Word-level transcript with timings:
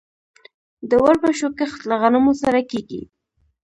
د 0.89 0.91
وربشو 1.03 1.47
کښت 1.57 1.81
له 1.89 1.95
غنمو 2.01 2.33
سره 2.41 2.59
کیږي. 2.71 3.01